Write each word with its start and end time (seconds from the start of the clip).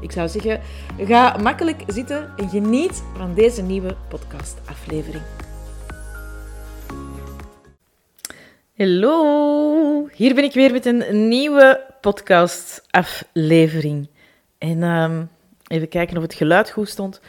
Ik 0.00 0.12
zou 0.12 0.28
zeggen, 0.28 0.60
ga 0.98 1.36
makkelijk 1.42 1.82
zitten 1.86 2.32
en 2.36 2.48
geniet 2.48 3.02
van 3.16 3.34
deze 3.34 3.62
nieuwe 3.62 3.96
podcastaflevering. 4.08 5.22
Hallo, 8.76 10.08
hier 10.12 10.34
ben 10.34 10.44
ik 10.44 10.52
weer 10.52 10.72
met 10.72 10.86
een 10.86 11.28
nieuwe 11.28 11.84
podcastaflevering. 12.00 14.08
En 14.58 14.82
ehm, 14.82 15.24
even 15.66 15.88
kijken 15.88 16.16
of 16.16 16.22
het 16.22 16.34
geluid 16.34 16.70
goed 16.70 16.88
stond. 16.88 17.20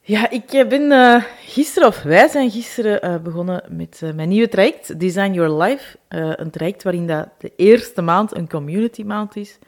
Ja, 0.00 0.30
ik 0.30 0.52
eh, 0.52 0.68
ben 0.68 0.82
uh, 0.82 1.24
gisteren, 1.40 1.88
of 1.88 2.02
wij 2.02 2.28
zijn 2.28 2.50
gisteren 2.50 3.04
uh, 3.04 3.16
begonnen 3.22 3.62
met 3.68 4.00
mijn 4.14 4.28
nieuwe 4.28 4.48
traject, 4.48 5.00
Design 5.00 5.32
Your 5.32 5.62
Life. 5.62 5.98
een 6.08 6.50
traject 6.50 6.82
waarin 6.82 7.06
dat 7.06 7.28
de 7.38 7.52
eerste 7.56 8.02
maand 8.02 8.36
een 8.36 8.48
community 8.48 9.02
maand 9.02 9.36
is. 9.36 9.58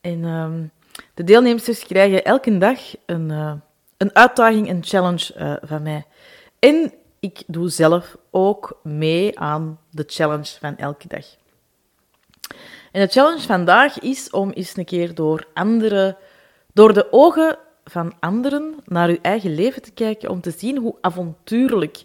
En 0.00 0.24
um, 0.24 0.72
de 1.14 1.24
deelnemers 1.24 1.86
krijgen 1.86 2.24
elke 2.24 2.58
dag 2.58 2.80
een, 3.06 3.30
uh, 3.30 3.52
een 3.96 4.14
uitdaging, 4.14 4.68
een 4.68 4.84
challenge 4.84 5.34
uh, 5.38 5.54
van 5.62 5.82
mij. 5.82 6.04
En 6.58 6.92
ik 7.20 7.42
doe 7.46 7.68
zelf 7.68 8.16
ook 8.30 8.80
mee 8.82 9.38
aan 9.38 9.78
de 9.90 10.04
challenge 10.06 10.58
van 10.60 10.76
elke 10.76 11.08
dag. 11.08 11.26
En 12.92 13.00
de 13.00 13.12
challenge 13.12 13.42
vandaag 13.42 13.98
is 13.98 14.30
om 14.30 14.50
eens 14.50 14.76
een 14.76 14.84
keer 14.84 15.14
door 15.14 15.46
andere, 15.54 16.16
door 16.72 16.94
de 16.94 17.12
ogen 17.12 17.58
van 17.84 18.12
anderen 18.20 18.74
naar 18.84 19.10
je 19.10 19.18
eigen 19.22 19.54
leven 19.54 19.82
te 19.82 19.90
kijken, 19.92 20.30
om 20.30 20.40
te 20.40 20.50
zien 20.50 20.78
hoe 20.78 20.94
avontuurlijk 21.00 22.04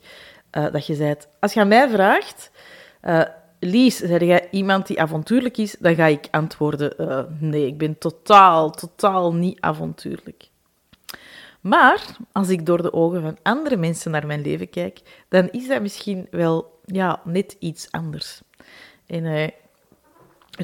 uh, 0.57 0.71
dat 0.71 0.85
je 0.85 0.95
bent. 0.95 1.27
Als 1.39 1.53
je 1.53 1.59
aan 1.59 1.67
mij 1.67 1.89
vraagt, 1.89 2.51
Lies, 3.59 3.97
zeg 3.97 4.19
jij 4.19 4.47
iemand 4.51 4.87
die 4.87 5.01
avontuurlijk 5.01 5.57
is? 5.57 5.75
Dan 5.79 5.95
ga 5.95 6.05
ik 6.05 6.27
antwoorden: 6.31 6.93
uh, 6.97 7.23
nee, 7.39 7.65
ik 7.65 7.77
ben 7.77 7.97
totaal, 7.97 8.71
totaal 8.71 9.33
niet 9.33 9.61
avontuurlijk. 9.61 10.49
Maar 11.61 12.05
als 12.31 12.49
ik 12.49 12.65
door 12.65 12.81
de 12.81 12.93
ogen 12.93 13.21
van 13.21 13.37
andere 13.43 13.77
mensen 13.77 14.11
naar 14.11 14.27
mijn 14.27 14.41
leven 14.41 14.69
kijk, 14.69 14.99
dan 15.29 15.49
is 15.49 15.67
dat 15.67 15.81
misschien 15.81 16.27
wel 16.31 16.79
ja, 16.85 17.21
net 17.23 17.55
iets 17.59 17.87
anders. 17.91 18.41
En 19.05 19.23
uh, 19.23 19.47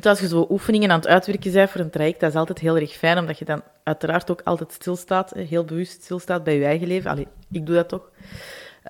als 0.01 0.19
je 0.19 0.27
zo 0.27 0.47
oefeningen 0.49 0.91
aan 0.91 0.99
het 0.99 1.07
uitwerken 1.07 1.51
bent 1.51 1.69
voor 1.69 1.81
een 1.81 1.89
traject, 1.89 2.19
dat 2.19 2.29
is 2.29 2.35
altijd 2.35 2.59
heel 2.59 2.77
erg 2.77 2.91
fijn, 2.91 3.17
omdat 3.17 3.39
je 3.39 3.45
dan 3.45 3.61
uiteraard 3.83 4.31
ook 4.31 4.41
altijd 4.43 4.71
stilstaat, 4.71 5.31
heel 5.31 5.65
bewust 5.65 6.03
stilstaat 6.03 6.43
bij 6.43 6.57
je 6.57 6.65
eigen 6.65 6.87
leven. 6.87 7.11
Allee, 7.11 7.27
ik 7.51 7.65
doe 7.65 7.75
dat 7.75 7.89
toch. 7.89 8.09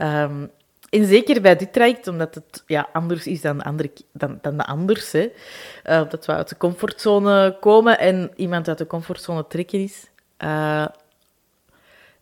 Um, 0.02 0.52
en 0.96 1.06
zeker 1.06 1.42
bij 1.42 1.56
dit 1.56 1.74
traject, 1.74 2.08
omdat 2.08 2.36
het 2.36 2.64
ja, 2.66 2.90
anders 2.94 3.28
is 3.28 3.42
dan, 3.42 3.62
andere, 3.62 3.92
dan, 4.12 4.40
dan 4.42 4.58
de 4.58 4.66
anders. 4.66 5.12
Hè. 5.12 5.32
Uh, 5.90 6.10
dat 6.10 6.26
we 6.26 6.32
uit 6.32 6.50
de 6.50 6.58
comfortzone 6.58 7.58
komen 7.60 8.00
en 8.00 8.32
iemand 8.36 8.68
uit 8.68 8.78
de 8.78 8.88
comfortzone 8.88 9.48
trekken 9.48 9.80
is. 9.80 10.10
Uh, 10.44 10.86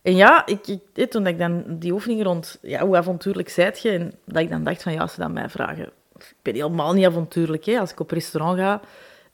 en 0.02 0.16
ja, 0.16 0.46
ik, 0.46 0.66
ik, 0.94 1.10
toen 1.10 1.26
ik 1.26 1.38
dan 1.38 1.64
die 1.68 1.92
oefening 1.92 2.22
rond 2.22 2.58
ja, 2.62 2.86
hoe 2.86 2.96
avontuurlijk 2.96 3.48
zijt 3.48 3.82
je, 3.82 3.90
en 3.90 4.12
dat 4.24 4.42
ik 4.42 4.50
dan 4.50 4.64
dacht 4.64 4.82
van 4.82 4.92
ja, 4.92 5.00
als 5.00 5.14
ze 5.14 5.20
dan 5.20 5.32
mij 5.32 5.48
vragen, 5.48 5.84
ik 6.18 6.34
ben 6.42 6.54
helemaal 6.54 6.92
niet 6.92 7.06
avontuurlijk. 7.06 7.64
Hè. 7.64 7.78
Als 7.78 7.90
ik 7.90 8.00
op 8.00 8.10
restaurant 8.10 8.58
ga, 8.58 8.80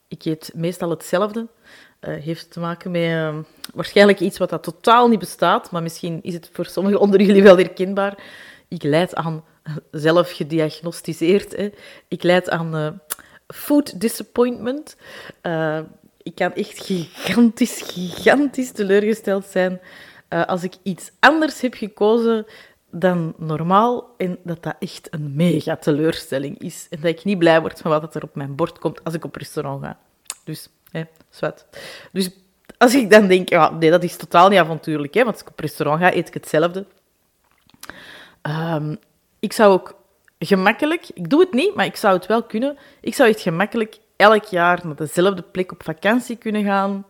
ik 0.07 0.25
eet 0.25 0.51
meestal 0.55 0.89
hetzelfde. 0.89 1.47
Uh, 2.07 2.23
heeft 2.23 2.51
te 2.51 2.59
maken 2.59 2.91
met 2.91 3.01
uh, 3.01 3.35
waarschijnlijk 3.73 4.19
iets 4.19 4.37
wat 4.37 4.49
dat 4.49 4.63
totaal 4.63 5.07
niet 5.07 5.19
bestaat, 5.19 5.71
maar 5.71 5.81
misschien 5.81 6.19
is 6.21 6.33
het 6.33 6.49
voor 6.53 6.65
sommigen 6.65 6.99
onder 6.99 7.21
jullie 7.21 7.43
wel 7.43 7.57
herkenbaar 7.57 8.23
ik 8.73 8.83
leid 8.83 9.15
aan, 9.15 9.43
zelf 9.91 10.31
gediagnosticeerd, 10.31 11.55
hè, 11.55 11.69
ik 12.07 12.23
leid 12.23 12.49
aan 12.49 12.75
uh, 12.75 12.87
food 13.47 13.99
disappointment. 13.99 14.95
Uh, 15.43 15.79
ik 16.23 16.35
kan 16.35 16.53
echt 16.53 16.85
gigantisch, 16.85 17.81
gigantisch 17.81 18.71
teleurgesteld 18.71 19.45
zijn 19.45 19.81
uh, 20.29 20.45
als 20.45 20.63
ik 20.63 20.73
iets 20.83 21.11
anders 21.19 21.61
heb 21.61 21.73
gekozen 21.73 22.45
dan 22.91 23.33
normaal 23.37 24.13
en 24.17 24.37
dat 24.43 24.63
dat 24.63 24.75
echt 24.79 25.07
een 25.13 25.35
mega 25.35 25.75
teleurstelling 25.75 26.59
is. 26.59 26.87
En 26.89 27.01
dat 27.01 27.09
ik 27.09 27.23
niet 27.23 27.37
blij 27.37 27.61
word 27.61 27.79
van 27.79 27.91
wat 27.91 28.15
er 28.15 28.23
op 28.23 28.35
mijn 28.35 28.55
bord 28.55 28.79
komt 28.79 29.03
als 29.03 29.13
ik 29.13 29.25
op 29.25 29.35
restaurant 29.35 29.83
ga. 29.83 29.97
Dus, 30.43 30.69
hè, 30.91 31.03
zwart. 31.29 31.65
Dus 32.11 32.29
als 32.77 32.95
ik 32.95 33.09
dan 33.09 33.27
denk, 33.27 33.49
ja, 33.49 33.69
nee, 33.69 33.89
dat 33.89 34.03
is 34.03 34.15
totaal 34.15 34.49
niet 34.49 34.59
avontuurlijk, 34.59 35.13
hè, 35.13 35.23
want 35.23 35.33
als 35.33 35.45
ik 35.45 35.49
op 35.49 35.59
restaurant 35.59 36.01
ga, 36.01 36.13
eet 36.13 36.27
ik 36.27 36.33
hetzelfde. 36.33 36.85
Um, 38.41 38.97
ik 39.39 39.53
zou 39.53 39.73
ook 39.73 39.95
gemakkelijk, 40.39 41.09
ik 41.13 41.29
doe 41.29 41.39
het 41.39 41.53
niet, 41.53 41.75
maar 41.75 41.85
ik 41.85 41.95
zou 41.95 42.15
het 42.15 42.25
wel 42.25 42.43
kunnen. 42.43 42.77
Ik 43.01 43.15
zou 43.15 43.29
echt 43.29 43.41
gemakkelijk 43.41 43.99
elk 44.15 44.43
jaar 44.43 44.79
naar 44.83 44.95
dezelfde 44.95 45.41
plek 45.41 45.71
op 45.71 45.83
vakantie 45.83 46.35
kunnen 46.35 46.63
gaan. 46.63 47.05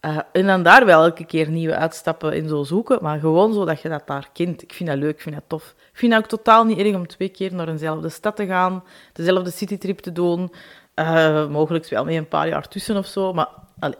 Uh, 0.00 0.18
en 0.32 0.46
dan 0.46 0.62
daar 0.62 0.84
wel 0.84 1.02
elke 1.02 1.24
keer 1.24 1.48
nieuwe 1.48 1.76
uitstappen 1.76 2.32
in 2.32 2.48
zo 2.48 2.62
zoeken, 2.62 2.98
maar 3.02 3.18
gewoon 3.18 3.52
zo 3.52 3.64
dat 3.64 3.82
je 3.82 3.88
dat 3.88 4.06
daar 4.06 4.28
kent. 4.32 4.62
Ik 4.62 4.72
vind 4.72 4.88
dat 4.88 4.98
leuk, 4.98 5.14
ik 5.14 5.20
vind 5.20 5.34
dat 5.34 5.44
tof. 5.46 5.74
Ik 5.92 5.98
vind 5.98 6.12
het 6.12 6.22
ook 6.22 6.28
totaal 6.28 6.64
niet 6.64 6.78
erg 6.78 6.94
om 6.94 7.06
twee 7.06 7.28
keer 7.28 7.54
naar 7.54 7.68
eenzelfde 7.68 8.08
stad 8.08 8.36
te 8.36 8.46
gaan, 8.46 8.84
dezelfde 9.12 9.50
citytrip 9.50 9.98
te 9.98 10.12
doen. 10.12 10.52
Uh, 10.94 11.48
mogelijk 11.48 11.88
wel 11.88 12.04
met 12.04 12.14
een 12.14 12.28
paar 12.28 12.48
jaar 12.48 12.68
tussen 12.68 12.96
of 12.96 13.06
zo, 13.06 13.32
maar 13.32 13.48
allez. 13.78 13.96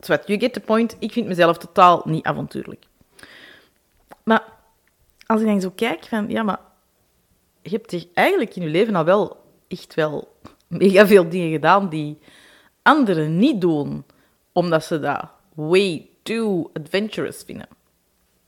You 0.00 0.38
get 0.38 0.52
the 0.52 0.60
point. 0.60 0.96
Ik 0.98 1.12
vind 1.12 1.26
mezelf 1.26 1.58
totaal 1.58 2.02
niet 2.04 2.24
avontuurlijk. 2.24 2.84
Maar 4.22 4.42
als 5.30 5.40
ik 5.40 5.46
dan 5.46 5.60
zo 5.60 5.70
kijk 5.70 6.04
van, 6.04 6.28
ja, 6.28 6.42
maar 6.42 6.58
je 7.62 7.70
hebt 7.70 8.06
eigenlijk 8.14 8.56
in 8.56 8.62
je 8.62 8.68
leven 8.68 8.94
al 8.94 9.04
wel 9.04 9.44
echt 9.68 9.94
wel 9.94 10.36
mega 10.66 11.06
veel 11.06 11.28
dingen 11.28 11.50
gedaan 11.50 11.88
die 11.88 12.18
anderen 12.82 13.38
niet 13.38 13.60
doen, 13.60 14.04
omdat 14.52 14.84
ze 14.84 15.00
dat 15.00 15.28
way 15.54 16.08
too 16.22 16.70
adventurous 16.72 17.42
vinden. 17.46 17.68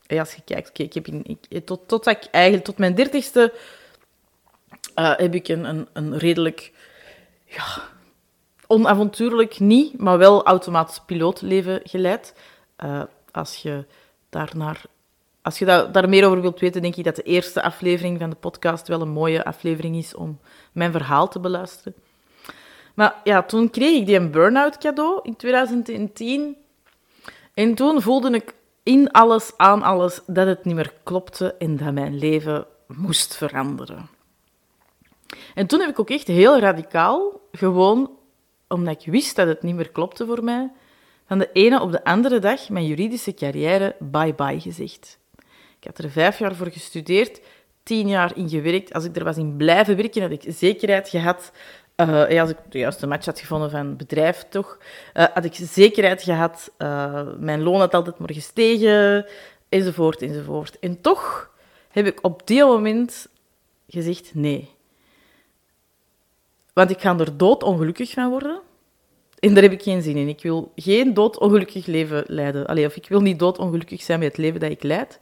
En 0.07 0.19
als 0.19 0.35
je 0.35 0.43
kijkt, 0.45 0.79
ik 0.79 0.93
heb 0.93 1.07
in, 1.07 1.39
ik, 1.49 1.65
tot, 1.65 1.89
tot 1.89 2.07
ik 2.07 2.25
eigenlijk 2.31 2.65
tot 2.65 2.79
mijn 2.79 2.95
dertigste 2.95 3.53
uh, 4.99 5.17
heb 5.17 5.35
ik 5.35 5.49
een, 5.49 5.89
een, 5.93 6.19
redelijk 6.19 6.73
ja, 7.45 7.83
onavontuurlijk 8.67 9.59
niet, 9.59 9.99
maar 9.99 10.19
wel 10.19 10.45
automatisch 10.45 11.01
pilootleven 11.07 11.81
geleid. 11.85 12.35
Uh, 12.85 13.03
als 13.31 13.57
je 13.57 13.85
daarnaar 14.29 14.83
als 15.43 15.59
je 15.59 15.89
daar 15.93 16.09
meer 16.09 16.27
over 16.27 16.41
wilt 16.41 16.61
weten, 16.61 16.83
denk 16.83 16.97
ik 16.97 17.05
dat 17.05 17.17
de 17.17 17.23
eerste 17.23 17.63
aflevering 17.63 18.19
van 18.19 18.31
de 18.31 18.37
podcast 18.37 18.89
wel 18.89 19.01
een 19.01 19.09
mooie 19.09 19.45
aflevering 19.45 19.97
is 19.97 20.15
om 20.15 20.41
mijn 20.73 20.93
verhaal 20.93 21.29
te 21.29 21.41
beluisteren. 21.41 21.95
Maar 22.95 23.21
ja, 23.25 23.43
toen 23.43 23.71
kreeg 23.71 24.01
ik 24.01 24.07
die 24.07 24.17
een 24.17 24.31
burn-out 24.31 24.79
cadeau 24.79 25.21
in 25.23 25.37
2010. 25.37 26.57
En 27.55 27.75
toen 27.75 28.03
voelde 28.03 28.31
ik 28.31 28.55
in 28.83 29.11
alles, 29.11 29.53
aan 29.57 29.83
alles, 29.83 30.21
dat 30.27 30.47
het 30.47 30.65
niet 30.65 30.75
meer 30.75 30.93
klopte 31.03 31.55
en 31.55 31.77
dat 31.77 31.93
mijn 31.93 32.19
leven 32.19 32.67
moest 32.87 33.37
veranderen. 33.37 34.09
En 35.55 35.67
toen 35.67 35.81
heb 35.81 35.89
ik 35.89 36.01
ook 36.01 36.11
echt 36.11 36.27
heel 36.27 36.59
radicaal, 36.59 37.41
gewoon 37.53 38.11
omdat 38.69 39.03
ik 39.03 39.13
wist 39.13 39.37
dat 39.37 39.47
het 39.47 39.63
niet 39.63 39.75
meer 39.75 39.91
klopte 39.91 40.27
voor 40.27 40.45
mij, 40.45 40.71
van 41.27 41.39
de 41.39 41.51
ene 41.53 41.81
op 41.81 41.93
de 41.93 42.05
andere 42.05 42.39
dag 42.39 42.69
mijn 42.69 42.87
juridische 42.87 43.35
carrière 43.35 43.97
bye-bye 43.99 44.61
gezegd. 44.61 45.21
Ik 45.83 45.89
had 45.89 46.05
er 46.05 46.11
vijf 46.11 46.39
jaar 46.39 46.55
voor 46.55 46.71
gestudeerd, 46.71 47.41
tien 47.83 48.09
jaar 48.09 48.37
in 48.37 48.49
gewerkt. 48.49 48.93
Als 48.93 49.05
ik 49.05 49.17
er 49.17 49.25
was 49.25 49.37
in 49.37 49.57
blijven 49.57 49.97
werken, 49.97 50.23
had 50.23 50.31
ik 50.31 50.45
zekerheid 50.47 51.09
gehad. 51.09 51.53
Uh, 51.97 52.41
als 52.41 52.51
ik 52.51 52.57
de 52.69 52.79
juiste 52.79 53.07
match 53.07 53.27
had 53.27 53.41
gevonden 53.41 53.71
van 53.71 53.97
bedrijf, 53.97 54.45
toch, 54.49 54.79
uh, 55.15 55.25
had 55.35 55.45
ik 55.45 55.55
zekerheid 55.55 56.23
gehad. 56.23 56.71
Uh, 56.79 57.23
mijn 57.39 57.63
loon 57.63 57.81
had 57.81 57.95
altijd 57.95 58.19
maar 58.19 58.33
gestegen, 58.33 59.27
enzovoort, 59.69 60.23
enzovoort. 60.23 60.79
En 60.79 61.01
toch 61.01 61.51
heb 61.89 62.07
ik 62.07 62.19
op 62.25 62.47
die 62.47 62.65
moment 62.65 63.29
gezegd 63.89 64.35
nee. 64.35 64.71
Want 66.73 66.91
ik 66.91 67.01
ga 67.01 67.19
er 67.19 67.37
doodongelukkig 67.37 68.11
van 68.11 68.31
worden. 68.31 68.61
En 69.39 69.55
daar 69.55 69.63
heb 69.63 69.73
ik 69.73 69.83
geen 69.83 70.03
zin 70.03 70.17
in. 70.17 70.29
Ik 70.29 70.43
wil 70.43 70.73
geen 70.77 71.15
doodongelukkig 71.15 71.87
leven 71.87 72.25
leiden. 72.27 72.67
Allee, 72.67 72.87
of 72.87 72.97
ik 72.97 73.09
wil 73.09 73.21
niet 73.21 73.39
doodongelukkig 73.39 74.03
zijn 74.03 74.19
met 74.19 74.29
het 74.29 74.37
leven 74.37 74.61
dat 74.61 74.71
ik 74.71 74.83
leid. 74.83 75.21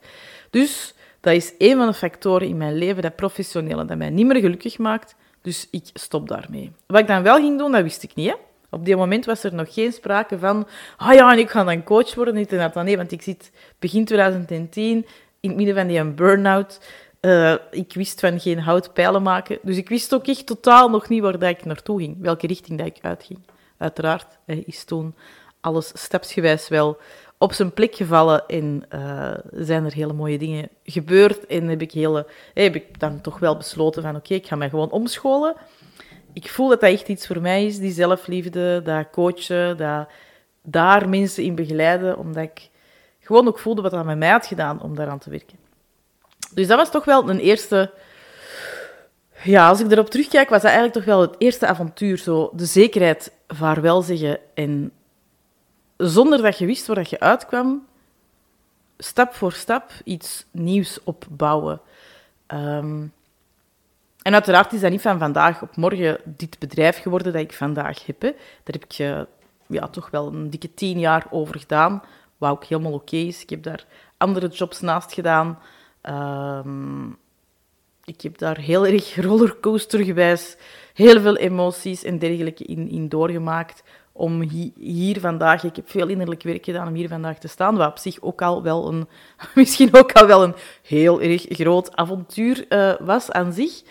Dus 0.51 0.93
dat 1.19 1.33
is 1.33 1.53
een 1.57 1.77
van 1.77 1.87
de 1.87 1.93
factoren 1.93 2.47
in 2.47 2.57
mijn 2.57 2.75
leven, 2.75 3.01
dat 3.01 3.15
professionele, 3.15 3.85
dat 3.85 3.97
mij 3.97 4.09
niet 4.09 4.25
meer 4.25 4.41
gelukkig 4.41 4.77
maakt. 4.77 5.15
Dus 5.41 5.67
ik 5.71 5.89
stop 5.93 6.27
daarmee. 6.27 6.71
Wat 6.87 6.99
ik 6.99 7.07
dan 7.07 7.23
wel 7.23 7.35
ging 7.35 7.57
doen, 7.57 7.71
dat 7.71 7.81
wist 7.81 8.03
ik 8.03 8.15
niet. 8.15 8.29
Hè? 8.29 8.35
Op 8.69 8.85
die 8.85 8.95
moment 8.95 9.25
was 9.25 9.43
er 9.43 9.53
nog 9.53 9.73
geen 9.73 9.91
sprake 9.91 10.39
van, 10.39 10.67
ah 10.97 11.13
ja, 11.13 11.31
en 11.31 11.39
ik 11.39 11.49
ga 11.49 11.63
dan 11.63 11.83
coach 11.83 12.15
worden, 12.15 12.33
niet 12.33 12.53
en 12.53 12.71
dat. 12.73 12.83
Nee, 12.83 12.97
want 12.97 13.11
ik 13.11 13.21
zit 13.21 13.51
begin 13.79 14.05
2010, 14.05 15.05
in 15.39 15.49
het 15.49 15.57
midden 15.57 15.75
van 15.75 15.87
die 15.87 16.03
burn-out. 16.03 16.79
Uh, 17.21 17.55
ik 17.71 17.93
wist 17.93 18.19
van 18.19 18.39
geen 18.39 18.59
houtpijlen 18.59 19.23
maken. 19.23 19.59
Dus 19.61 19.77
ik 19.77 19.89
wist 19.89 20.13
ook 20.13 20.27
echt 20.27 20.45
totaal 20.45 20.89
nog 20.89 21.09
niet 21.09 21.21
waar 21.21 21.39
dat 21.39 21.49
ik 21.49 21.65
naartoe 21.65 21.99
ging. 21.99 22.17
Welke 22.19 22.47
richting 22.47 22.77
dat 22.77 22.87
ik 22.87 22.97
uitging. 23.01 23.39
Uiteraard 23.77 24.37
is 24.45 24.83
toen 24.83 25.15
alles 25.61 25.91
stapsgewijs 25.93 26.67
wel 26.67 26.97
op 27.41 27.53
zijn 27.53 27.73
plek 27.73 27.95
gevallen 27.95 28.45
en 28.47 28.83
uh, 28.95 29.33
zijn 29.51 29.85
er 29.85 29.93
hele 29.93 30.13
mooie 30.13 30.37
dingen 30.37 30.69
gebeurd. 30.83 31.45
En 31.45 31.67
heb 31.67 31.81
ik, 31.81 31.91
hele, 31.91 32.25
heb 32.53 32.75
ik 32.75 32.99
dan 32.99 33.21
toch 33.21 33.39
wel 33.39 33.57
besloten 33.57 34.01
van 34.01 34.15
oké, 34.15 34.33
ik 34.33 34.47
ga 34.47 34.55
mij 34.55 34.69
gewoon 34.69 34.91
omscholen. 34.91 35.55
Ik 36.33 36.49
voel 36.49 36.69
dat 36.69 36.81
dat 36.81 36.89
echt 36.89 37.07
iets 37.07 37.27
voor 37.27 37.41
mij 37.41 37.65
is, 37.65 37.77
die 37.77 37.91
zelfliefde, 37.91 38.81
dat 38.83 39.09
coachen, 39.11 39.77
dat 39.77 40.07
daar 40.63 41.09
mensen 41.09 41.43
in 41.43 41.55
begeleiden, 41.55 42.17
omdat 42.17 42.43
ik 42.43 42.69
gewoon 43.19 43.47
ook 43.47 43.59
voelde 43.59 43.81
wat 43.81 43.91
dat 43.91 44.05
met 44.05 44.17
mij 44.17 44.29
had 44.29 44.45
gedaan 44.45 44.81
om 44.81 44.95
daaraan 44.95 45.19
te 45.19 45.29
werken. 45.29 45.57
Dus 46.53 46.67
dat 46.67 46.77
was 46.77 46.91
toch 46.91 47.05
wel 47.05 47.29
een 47.29 47.39
eerste... 47.39 47.91
Ja, 49.43 49.67
als 49.67 49.79
ik 49.79 49.91
erop 49.91 50.09
terugkijk, 50.09 50.49
was 50.49 50.61
dat 50.61 50.71
eigenlijk 50.71 50.93
toch 50.93 51.15
wel 51.15 51.21
het 51.21 51.35
eerste 51.37 51.65
avontuur. 51.65 52.17
Zo 52.17 52.51
de 52.53 52.65
zekerheid 52.65 53.31
vaarwel 53.47 54.01
zeggen 54.01 54.39
en 54.53 54.91
zonder 56.01 56.41
dat 56.41 56.57
je 56.57 56.65
wist 56.65 56.87
waar 56.87 57.05
je 57.09 57.19
uitkwam, 57.19 57.87
stap 58.97 59.33
voor 59.33 59.51
stap 59.51 59.91
iets 60.03 60.45
nieuws 60.51 60.99
opbouwen. 61.03 61.81
Ehm, 62.47 63.05
en 64.21 64.33
uiteraard 64.33 64.73
is 64.73 64.81
dat 64.81 64.91
niet 64.91 65.01
van 65.01 65.19
vandaag 65.19 65.61
op 65.61 65.75
morgen 65.75 66.17
dit 66.25 66.59
bedrijf 66.59 67.01
geworden 67.01 67.33
dat 67.33 67.41
ik 67.41 67.53
vandaag 67.53 68.05
heb. 68.05 68.21
Daar 68.21 68.33
heb 68.63 68.83
ik 68.83 68.99
uh, 68.99 69.21
ja, 69.67 69.87
toch 69.87 70.09
wel 70.09 70.27
een 70.27 70.49
dikke 70.49 70.73
tien 70.73 70.99
jaar 70.99 71.25
over 71.29 71.59
gedaan, 71.59 72.03
wat 72.37 72.51
ook 72.51 72.63
helemaal 72.65 72.93
oké 72.93 73.15
is. 73.15 73.41
Ik 73.41 73.49
heb 73.49 73.63
daar 73.63 73.85
andere 74.17 74.47
jobs 74.47 74.81
naast 74.81 75.13
gedaan. 75.13 75.59
Ehm, 76.01 77.09
ik 78.03 78.21
heb 78.21 78.37
daar 78.37 78.57
heel 78.57 78.85
erg 78.85 79.15
rollercoastergewijs 79.15 80.57
heel 80.93 81.21
veel 81.21 81.37
emoties 81.37 82.03
en 82.03 82.19
dergelijke 82.19 82.63
in, 82.63 82.89
in 82.89 83.09
doorgemaakt 83.09 83.83
om 84.11 84.41
hier, 84.79 85.19
vandaag, 85.19 85.63
ik 85.63 85.75
heb 85.75 85.89
veel 85.89 86.07
innerlijk 86.07 86.43
werk 86.43 86.65
gedaan 86.65 86.87
om 86.87 86.93
hier 86.93 87.07
vandaag 87.07 87.37
te 87.37 87.47
staan, 87.47 87.77
wat 87.77 87.89
op 87.89 87.97
zich 87.97 88.21
ook 88.21 88.41
al 88.41 88.63
wel 88.63 88.87
een, 88.87 89.07
misschien 89.55 89.89
ook 89.93 90.11
al 90.11 90.27
wel 90.27 90.43
een 90.43 90.55
heel 90.83 91.21
erg 91.21 91.45
groot 91.49 91.95
avontuur 91.95 92.65
uh, 92.69 92.93
was 92.99 93.31
aan 93.31 93.53
zich. 93.53 93.81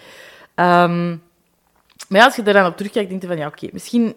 Um, 0.54 1.22
maar 2.08 2.24
als 2.24 2.36
je 2.36 2.42
daar 2.42 2.54
dan 2.54 2.66
op 2.66 2.76
terugkijkt, 2.76 3.08
denk 3.08 3.22
je 3.22 3.28
van, 3.28 3.36
ja, 3.36 3.46
oké, 3.46 3.68
misschien, 3.72 4.14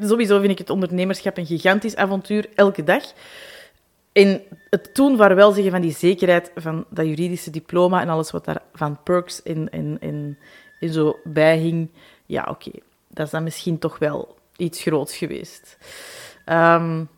sowieso 0.00 0.38
vind 0.38 0.50
ik 0.50 0.58
het 0.58 0.70
ondernemerschap 0.70 1.36
een 1.36 1.46
gigantisch 1.46 1.96
avontuur, 1.96 2.48
elke 2.54 2.84
dag. 2.84 3.02
En 4.12 4.42
het 4.70 4.94
toen 4.94 5.16
vaarwel 5.16 5.52
zeggen 5.52 5.72
van 5.72 5.80
die 5.80 5.92
zekerheid 5.92 6.50
van 6.54 6.84
dat 6.90 7.06
juridische 7.06 7.50
diploma 7.50 8.00
en 8.00 8.08
alles 8.08 8.30
wat 8.30 8.44
daar 8.44 8.62
van 8.72 9.02
perks 9.02 9.42
in, 9.42 9.68
in, 9.70 9.96
in, 10.00 10.38
in 10.80 10.92
zo 10.92 11.18
bij 11.24 11.58
hing, 11.58 11.88
ja, 12.26 12.46
oké, 12.50 12.70
dat 13.08 13.26
is 13.26 13.32
dan 13.32 13.42
misschien 13.42 13.78
toch 13.78 13.98
wel 13.98 14.36
iets 14.56 14.82
groots 14.82 15.16
geweest. 15.16 15.76
Um, 16.46 17.08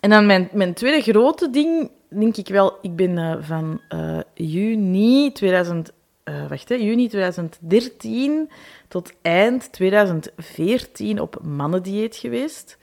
en 0.00 0.10
dan 0.10 0.26
mijn, 0.26 0.48
mijn 0.52 0.74
tweede 0.74 1.12
grote 1.12 1.50
ding, 1.50 1.90
denk 2.08 2.36
ik 2.36 2.48
wel, 2.48 2.78
ik 2.82 2.96
ben 2.96 3.18
uh, 3.18 3.36
van 3.40 3.80
uh, 3.88 4.20
juni 4.34 5.32
2000, 5.32 5.92
uh, 6.24 6.42
eh, 6.42 6.48
wacht, 6.48 6.68
hè, 6.68 6.74
juni 6.74 7.08
2013 7.08 8.50
tot 8.88 9.12
eind 9.22 9.72
2014 9.72 11.20
op 11.20 11.38
mannendieet 11.42 12.16
geweest. 12.16 12.78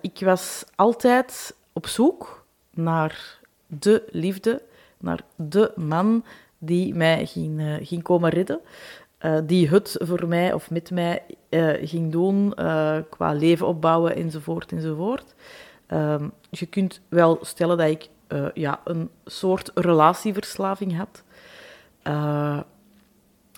ik 0.00 0.18
was 0.20 0.64
altijd 0.74 1.54
op 1.72 1.86
zoek 1.86 2.44
naar 2.70 3.38
de 3.66 4.02
liefde, 4.10 4.62
naar 4.98 5.20
de 5.36 5.72
man 5.76 6.24
die 6.58 6.94
mij 6.94 7.26
ging, 7.26 7.78
ging 7.82 8.02
komen 8.02 8.30
redden. 8.30 8.60
Die 9.44 9.68
het 9.68 9.96
voor 9.98 10.28
mij 10.28 10.52
of 10.52 10.70
met 10.70 10.90
mij 10.90 11.22
uh, 11.54 11.88
ging 11.88 12.12
doen 12.12 12.52
uh, 12.58 12.96
qua 13.10 13.32
leven 13.32 13.66
opbouwen 13.66 14.16
enzovoort 14.16 14.72
enzovoort. 14.72 15.34
Um, 15.88 16.32
je 16.50 16.66
kunt 16.66 17.00
wel 17.08 17.38
stellen 17.40 17.78
dat 17.78 17.88
ik 17.88 18.08
ja, 18.54 18.80
een 18.84 19.10
soort 19.24 19.70
relatieverslaving 19.74 20.96
had. 20.96 21.22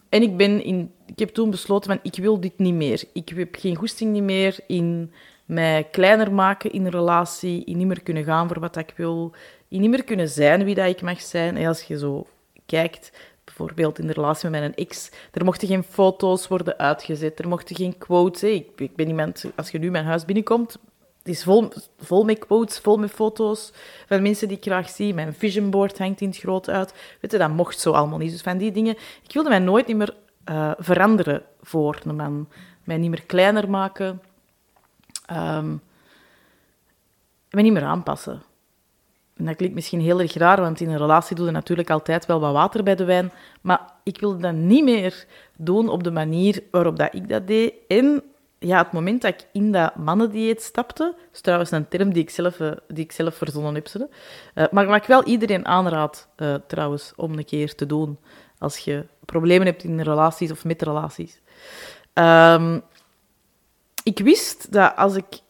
en 0.09 0.23
ik, 0.23 0.37
ben 0.37 0.65
in, 0.65 0.93
ik 1.07 1.19
heb 1.19 1.29
toen 1.29 1.51
besloten 1.51 1.91
van 1.91 2.01
ik 2.03 2.23
wil 2.23 2.41
dit 2.41 2.59
niet 2.59 2.75
meer. 2.75 3.05
Ik 3.13 3.29
heb 3.29 3.55
geen 3.55 3.77
goesting 3.77 4.13
niet 4.13 4.23
meer 4.23 4.59
in 4.67 5.13
mij 5.45 5.89
kleiner 5.91 6.33
maken 6.33 6.73
in 6.73 6.85
een 6.85 6.91
relatie, 6.91 7.65
in 7.65 7.77
niet 7.77 7.87
meer 7.87 8.03
kunnen 8.03 8.25
gaan 8.25 8.49
voor 8.49 8.61
wat 8.61 8.77
ik 8.77 8.93
wil, 8.97 9.33
in 9.69 9.81
niet 9.81 9.91
meer 9.91 10.05
kunnen 10.05 10.29
zijn 10.29 10.65
wie 10.65 10.75
dat 10.75 10.89
ik 10.89 11.03
mag 11.03 11.21
zijn. 11.21 11.57
En 11.57 11.67
als 11.67 11.83
je 11.83 11.99
zo 11.99 12.27
kijkt 12.67 13.13
bijvoorbeeld 13.57 13.99
in 13.99 14.07
de 14.07 14.13
relatie 14.13 14.51
met 14.51 14.61
mijn 14.61 14.75
ex, 14.75 15.11
er 15.33 15.45
mochten 15.45 15.69
geen 15.69 15.83
foto's 15.83 16.49
worden 16.49 16.79
uitgezet, 16.79 17.39
er 17.39 17.49
mochten 17.49 17.77
geen 17.77 17.99
quotes. 17.99 18.43
Ik, 18.43 18.69
ik 18.77 18.97
ben 18.97 19.09
iemand, 19.09 19.45
als 19.55 19.71
je 19.71 19.79
nu 19.79 19.91
mijn 19.91 20.05
huis 20.05 20.25
binnenkomt, 20.25 20.79
het 21.19 21.35
is 21.35 21.43
vol, 21.43 21.69
vol 21.99 22.25
met 22.25 22.39
quotes, 22.39 22.79
vol 22.79 22.97
met 22.97 23.11
foto's 23.11 23.73
van 24.07 24.23
mensen 24.23 24.49
die 24.49 24.57
ik 24.57 24.63
graag 24.63 24.89
zie. 24.89 25.15
Mijn 25.15 25.35
vision 25.35 25.71
board 25.71 25.99
hangt 25.99 26.21
in 26.21 26.29
het 26.29 26.39
groot 26.39 26.69
uit. 26.69 26.95
Weet 27.21 27.33
je, 27.33 27.39
dat 27.39 27.51
mocht 27.51 27.81
zo 27.81 27.93
allemaal 27.93 28.19
niet. 28.19 28.31
Dus 28.31 28.43
van 28.43 28.59
die 28.59 28.73
dingen. 28.73 28.97
Ik 29.23 29.33
wilde 29.33 29.49
mij 29.49 29.59
nooit 29.59 29.97
meer 29.97 30.15
uh, 30.51 30.73
veranderen 30.79 31.43
voor 31.63 32.01
een 32.05 32.17
man. 32.17 32.49
Mij 32.85 32.97
niet 32.97 33.11
meer 33.11 33.23
kleiner 33.27 33.71
maken. 33.71 34.23
Um, 35.33 35.83
mij 37.51 37.63
niet 37.63 37.73
meer 37.73 37.85
aanpassen. 37.85 38.43
En 39.37 39.45
dat 39.45 39.57
klinkt 39.57 39.75
misschien 39.75 40.01
heel 40.01 40.21
erg 40.21 40.35
raar, 40.35 40.61
want 40.61 40.81
in 40.81 40.89
een 40.89 40.99
relatie 40.99 41.37
doe 41.37 41.47
je 41.47 41.53
natuurlijk 41.53 41.91
altijd 41.91 42.27
wel 42.27 42.41
wat 42.41 42.53
water 42.53 42.83
bij 42.83 42.95
de 42.95 43.05
wijn. 43.05 43.33
Maar 43.61 43.93
ik 44.03 44.21
wilde 44.21 44.39
dat 44.39 44.55
niet 44.55 44.85
meer 44.85 45.27
doen 45.57 45.89
op 45.89 46.03
de 46.03 46.11
manier 46.11 46.63
waarop 46.71 46.97
dat 46.97 47.15
ik 47.15 47.29
dat 47.29 47.47
deed. 47.47 47.75
En 47.89 48.23
ja, 48.59 48.79
het 48.79 48.93
moment 48.93 49.23
dat 49.23 49.35
ik 49.35 49.47
in 49.53 49.73
dat 49.73 49.97
mannendieet 49.97 50.63
stapte, 50.63 51.05
dat 51.05 51.33
is 51.33 51.41
trouwens 51.41 51.71
een 51.71 51.89
term 51.89 52.13
die 52.13 52.23
ik 52.23 52.31
zelf, 52.31 52.61
eh, 52.61 52.71
die 52.89 53.05
ik 53.05 53.13
zelf 53.13 53.35
verzonnen 53.35 53.75
heb, 53.75 53.89
uh, 53.95 54.65
maar 54.71 54.87
wat 54.87 54.97
ik 54.97 55.05
wel 55.05 55.25
iedereen 55.25 55.67
aanraad, 55.67 56.29
uh, 56.37 56.55
trouwens, 56.67 57.13
om 57.17 57.33
een 57.33 57.45
keer 57.45 57.75
te 57.75 57.87
doen 57.87 58.19
als 58.59 58.79
je 58.79 59.07
problemen 59.25 59.67
hebt 59.67 59.85
in 59.85 60.01
relaties 60.01 60.51
of 60.51 60.65
met 60.65 60.83
relaties. 60.83 61.41
Um, 62.15 62.83
ik 64.03 64.19
wist 64.19 64.73
dat 64.73 64.97
als 64.97 65.15
ik 65.15 65.41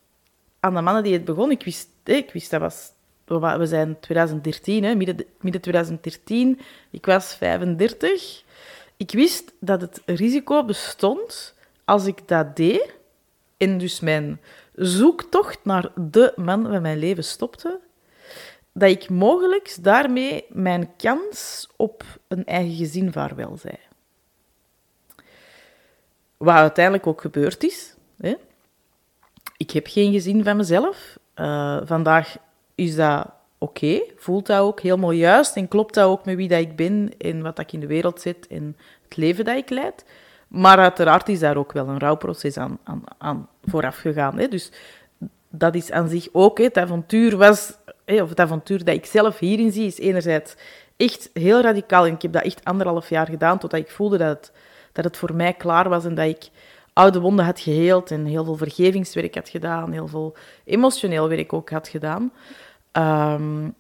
aan 0.61 0.75
de 0.75 0.81
mannendieet 0.81 1.25
begon, 1.25 1.51
ik 1.51 1.65
wist, 1.65 1.89
ik 2.05 2.33
wist 2.33 2.51
dat 2.51 2.61
was 2.61 2.93
we 3.27 3.67
zijn 3.67 4.01
2013, 4.01 4.85
hè, 4.85 4.95
midden, 4.95 5.25
midden 5.41 5.61
2013. 5.61 6.61
Ik 6.91 7.07
was 7.07 7.35
35. 7.35 8.45
Ik 8.97 9.11
wist 9.11 9.53
dat 9.61 9.81
het 9.81 10.03
risico 10.05 10.65
bestond 10.65 11.55
als 11.85 12.07
ik 12.07 12.29
dat 12.29 12.57
deed 12.57 12.95
en 13.57 13.79
dus 13.79 14.01
mijn 14.01 14.41
zoektocht 14.75 15.59
naar 15.63 15.91
de 15.95 16.33
man 16.37 16.63
van 16.63 16.83
mijn 16.83 16.99
leven 16.99 17.25
stopte, 17.25 17.81
dat 18.73 18.91
ik 18.91 19.11
mogelijk 19.11 19.77
daarmee 19.81 20.45
mijn 20.49 20.97
kans 20.97 21.69
op 21.77 22.05
een 22.29 22.45
eigen 22.45 22.77
gezin 22.77 23.13
vaarwel 23.13 23.57
zei. 23.57 23.77
Wat 26.37 26.55
uiteindelijk 26.55 27.07
ook 27.07 27.21
gebeurd 27.21 27.65
is. 27.65 27.95
Hè. 28.17 28.35
Ik 29.57 29.71
heb 29.71 29.87
geen 29.87 30.13
gezin 30.13 30.45
van 30.45 30.57
mezelf. 30.57 31.19
Uh, 31.37 31.81
vandaag 31.85 32.37
is 32.77 32.97
dat 32.97 33.27
oké? 33.59 34.01
Voelt 34.17 34.47
dat 34.47 34.61
ook 34.61 34.81
helemaal 34.81 35.11
juist? 35.11 35.57
En 35.57 35.69
klopt 35.69 35.95
dat 35.95 36.05
ook 36.05 36.25
met 36.25 36.37
wie 36.37 36.49
dat 36.49 36.61
ik 36.61 36.77
ben 36.77 37.11
en 37.19 37.43
wat 37.43 37.59
ik 37.59 37.73
in 37.73 37.81
de 37.81 37.87
wereld 37.87 38.21
zit 38.21 38.47
en 38.47 38.77
het 39.03 39.17
leven 39.17 39.45
dat 39.45 39.57
ik 39.57 39.71
leid? 39.71 40.05
Maar 40.49 40.79
uiteraard 40.79 41.29
is 41.29 41.39
daar 41.39 41.57
ook 41.57 41.73
wel 41.73 41.89
een 41.89 41.99
rouwproces 41.99 42.57
aan, 42.57 42.79
aan, 42.85 43.03
aan 43.19 43.49
vooraf 43.65 43.97
gegaan. 43.97 44.39
Hè? 44.39 44.49
Dus 44.49 44.73
dat 45.51 45.75
is 45.75 45.91
aan 45.91 46.09
zich 46.09 46.29
ook, 46.33 46.59
hè, 46.59 46.65
het 46.65 46.79
avontuur 46.79 47.37
was, 47.37 47.73
hè, 48.05 48.23
of 48.23 48.29
het 48.29 48.41
avontuur 48.41 48.85
dat 48.85 48.95
ik 48.95 49.07
zelf 49.07 49.39
hierin 49.39 49.73
zie, 49.73 49.87
is 49.87 49.99
enerzijds 49.99 50.55
echt 50.97 51.31
heel 51.33 51.61
radicaal. 51.61 52.07
En 52.07 52.15
ik 52.15 52.23
heb 52.23 52.33
dat 52.33 52.45
echt 52.45 52.65
anderhalf 52.65 53.09
jaar 53.09 53.27
gedaan, 53.27 53.59
totdat 53.59 53.81
ik 53.81 53.91
voelde 53.91 54.19
dat 54.19 54.53
dat 54.97 55.05
het 55.05 55.17
voor 55.17 55.35
mij 55.35 55.53
klaar 55.53 55.89
was 55.89 56.05
en 56.05 56.15
dat 56.15 56.27
ik 56.27 56.49
oude 56.97 57.21
wonden 57.21 57.45
had 57.45 57.61
geheeld 57.61 58.11
en 58.11 58.25
heel 58.25 58.45
veel 58.45 58.57
vergevingswerk 58.57 59.35
had 59.35 59.49
gedaan, 59.49 59.93
heel 59.93 60.09
veel 60.09 60.37
emotioneel 60.65 61.29
werk 61.29 61.53
ook 61.53 61.71
had 61.71 61.89
gedaan. 61.89 62.33
Um, 62.93 63.75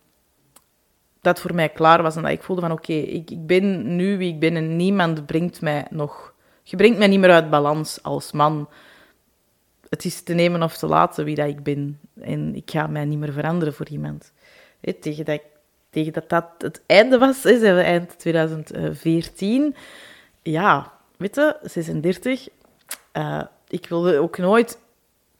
dat 1.20 1.40
voor 1.40 1.54
mij 1.54 1.68
klaar 1.68 2.02
was 2.02 2.16
en 2.16 2.22
dat 2.22 2.30
ik 2.30 2.42
voelde 2.42 2.60
van 2.60 2.72
oké, 2.72 2.92
ik, 2.92 3.30
ik 3.30 3.46
ben 3.46 3.96
nu 3.96 4.18
wie 4.18 4.32
ik 4.32 4.38
ben 4.38 4.56
en 4.56 4.76
niemand 4.76 5.26
brengt 5.26 5.60
mij 5.60 5.86
nog... 5.90 6.34
Je 6.62 6.76
brengt 6.76 6.98
mij 6.98 7.06
niet 7.06 7.20
meer 7.20 7.30
uit 7.30 7.50
balans 7.50 8.02
als 8.02 8.32
man. 8.32 8.68
Het 9.88 10.04
is 10.04 10.22
te 10.22 10.34
nemen 10.34 10.62
of 10.62 10.76
te 10.76 10.86
laten 10.86 11.24
wie 11.24 11.34
dat 11.34 11.48
ik 11.48 11.62
ben. 11.62 12.00
En 12.20 12.54
ik 12.54 12.70
ga 12.70 12.86
mij 12.86 13.04
niet 13.04 13.18
meer 13.18 13.32
veranderen 13.32 13.74
voor 13.74 13.88
iemand. 13.88 14.32
tegen, 15.00 15.24
dat, 15.24 15.40
tegen 15.90 16.12
dat 16.12 16.28
dat 16.28 16.44
het 16.58 16.82
einde 16.86 17.18
was, 17.18 17.42
he, 17.42 17.58
we 17.58 17.80
eind 17.80 18.18
2014. 18.18 19.74
Ja, 20.42 20.92
weet 21.16 21.34
je, 21.34 21.56
36. 21.62 22.48
Uh, 23.12 23.42
ik 23.68 23.86
wilde 23.88 24.18
ook 24.18 24.38
nooit 24.38 24.78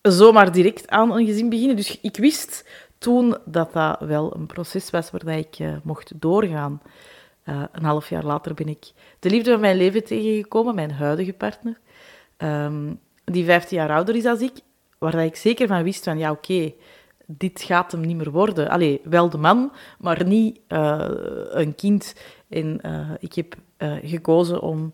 zomaar 0.03 0.53
direct 0.53 0.88
aan 0.88 1.12
een 1.12 1.26
gezin 1.26 1.49
beginnen. 1.49 1.76
Dus 1.76 2.00
ik 2.00 2.17
wist 2.17 2.69
toen 2.99 3.37
dat 3.45 3.73
dat 3.73 4.00
wel 4.00 4.35
een 4.37 4.47
proces 4.47 4.91
was 4.91 5.11
waar 5.11 5.38
ik 5.38 5.59
uh, 5.59 5.76
mocht 5.83 6.12
doorgaan. 6.21 6.83
Uh, 7.45 7.62
een 7.73 7.85
half 7.85 8.09
jaar 8.09 8.25
later 8.25 8.55
ben 8.55 8.69
ik 8.69 8.93
de 9.19 9.31
liefde 9.31 9.50
van 9.50 9.61
mijn 9.61 9.76
leven 9.76 10.05
tegengekomen, 10.05 10.75
mijn 10.75 10.91
huidige 10.91 11.33
partner, 11.33 11.79
um, 12.38 13.00
die 13.25 13.45
15 13.45 13.76
jaar 13.79 13.91
ouder 13.91 14.15
is 14.17 14.23
dan 14.23 14.41
ik, 14.41 14.53
waar 14.99 15.25
ik 15.25 15.37
zeker 15.37 15.67
van 15.67 15.83
wist 15.83 16.05
van, 16.05 16.19
ja, 16.19 16.31
oké, 16.31 16.73
dit 17.26 17.62
gaat 17.62 17.93
hem 17.93 18.00
niet 18.00 18.17
meer 18.17 18.31
worden. 18.31 18.69
Allee, 18.69 19.00
wel 19.05 19.31
de 19.31 19.38
man, 19.38 19.73
maar 19.99 20.26
niet 20.26 20.61
een 20.69 21.75
kind. 21.75 22.15
En 22.49 22.81
ik 23.21 23.35
heb 23.35 23.55
gekozen 24.03 24.61
om 24.61 24.93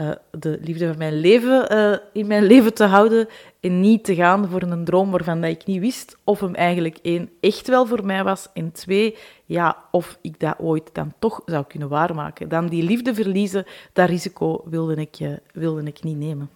uh, 0.00 0.10
de 0.30 0.58
liefde 0.60 0.86
van 0.86 0.98
mijn 0.98 1.20
leven 1.20 1.72
uh, 1.72 1.96
in 2.12 2.26
mijn 2.26 2.44
leven 2.44 2.74
te 2.74 2.84
houden 2.84 3.28
en 3.60 3.80
niet 3.80 4.04
te 4.04 4.14
gaan 4.14 4.48
voor 4.48 4.62
een 4.62 4.84
droom 4.84 5.10
waarvan 5.10 5.44
ik 5.44 5.64
niet 5.66 5.80
wist 5.80 6.16
of 6.24 6.40
hem 6.40 6.54
eigenlijk 6.54 6.98
één 7.02 7.30
echt 7.40 7.68
wel 7.68 7.86
voor 7.86 8.06
mij 8.06 8.24
was 8.24 8.48
en 8.54 8.72
twee, 8.72 9.16
ja, 9.44 9.76
of 9.90 10.18
ik 10.20 10.40
dat 10.40 10.58
ooit 10.58 10.94
dan 10.94 11.12
toch 11.18 11.42
zou 11.46 11.64
kunnen 11.64 11.88
waarmaken. 11.88 12.48
Dan 12.48 12.66
die 12.66 12.82
liefde 12.82 13.14
verliezen, 13.14 13.66
dat 13.92 14.08
risico 14.08 14.62
wilde 14.64 14.94
ik, 14.94 15.20
uh, 15.20 15.36
wilde 15.52 15.82
ik 15.82 16.02
niet 16.02 16.16
nemen. 16.16 16.50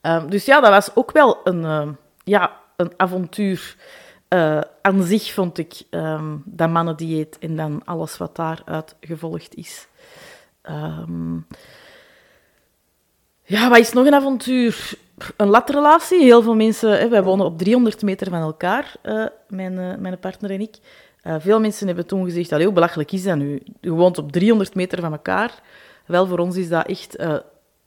Ehm, 0.00 0.28
dus 0.28 0.44
ja, 0.44 0.60
dat 0.60 0.70
was 0.70 0.96
ook 0.96 1.12
wel 1.12 1.40
een, 1.44 1.96
ja, 2.24 2.52
een 2.76 2.92
avontuur 2.96 3.76
aan 4.82 5.02
zich, 5.02 5.32
vond 5.32 5.58
ik, 5.58 5.82
um, 5.90 6.42
dat 6.44 6.70
mannendieet 6.70 7.38
en 7.38 7.56
dan 7.56 7.82
alles 7.84 8.16
wat 8.16 8.36
daaruit 8.36 8.96
gevolgd 9.00 9.54
is. 9.54 9.88
Um, 10.70 11.46
ja, 13.42 13.68
wat 13.68 13.78
is 13.78 13.92
nog 13.92 14.06
een 14.06 14.14
avontuur? 14.14 14.92
Een 15.36 15.48
latrelatie. 15.48 16.22
Heel 16.22 16.42
veel 16.42 16.54
mensen, 16.54 16.98
hè, 16.98 17.08
wij 17.08 17.22
wonen 17.22 17.46
op 17.46 17.58
300 17.58 18.02
meter 18.02 18.30
van 18.30 18.40
elkaar, 18.40 18.96
uh, 19.02 19.26
mijn, 19.48 19.72
uh, 19.72 19.94
mijn 19.98 20.18
partner 20.18 20.50
en 20.50 20.60
ik. 20.60 20.76
Uh, 21.24 21.34
veel 21.38 21.60
mensen 21.60 21.86
hebben 21.86 22.06
toen 22.06 22.24
gezegd, 22.24 22.50
hoe 22.50 22.72
belachelijk 22.72 23.12
is 23.12 23.22
dat 23.22 23.36
nu? 23.36 23.62
Je 23.80 23.90
woont 23.90 24.18
op 24.18 24.32
300 24.32 24.74
meter 24.74 25.00
van 25.00 25.12
elkaar. 25.12 25.62
Wel, 26.06 26.26
voor 26.26 26.38
ons 26.38 26.56
is 26.56 26.68
dat 26.68 26.86
echt 26.86 27.16